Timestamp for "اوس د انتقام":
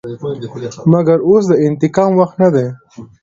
1.27-2.11